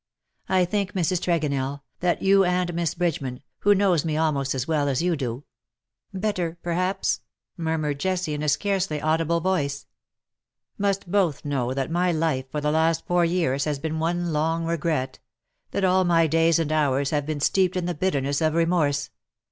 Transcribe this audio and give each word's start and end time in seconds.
I 0.49 0.65
think, 0.65 0.93
Mrs. 0.93 1.21
Tregonell, 1.21 1.81
that 1.99 2.23
you 2.23 2.43
and 2.43 2.73
Miss 2.73 2.95
Bridgeman, 2.95 3.43
who 3.59 3.75
knows 3.75 4.03
me 4.03 4.17
almost 4.17 4.55
as 4.55 4.67
well 4.67 4.87
as 4.89 5.03
you 5.03 5.15
do 5.15 5.43
^^" 6.15 6.19
Better, 6.21 6.57
perhaps/' 6.63 7.19
murmured 7.55 7.99
Jessie, 7.99 8.33
in 8.33 8.41
a 8.41 8.49
scarcely 8.49 8.99
audible 8.99 9.41
voice." 9.41 9.85
Must 10.79 11.11
both 11.11 11.45
know 11.45 11.75
that 11.75 11.91
my 11.91 12.11
life 12.11 12.49
for 12.49 12.61
the 12.61 12.71
last 12.71 13.05
four 13.05 13.23
years 13.25 13.65
has 13.65 13.77
been 13.77 13.99
one 13.99 14.33
long 14.33 14.65
regret— 14.65 15.19
that 15.69 15.83
all 15.85 16.03
my 16.03 16.25
days 16.25 16.57
and 16.57 16.71
hours 16.71 17.11
have 17.11 17.27
been 17.27 17.39
steeped 17.39 17.75
in 17.77 17.85
the 17.85 17.93
bitterness 17.93 18.41
of 18.41 18.55
remorse. 18.55 19.11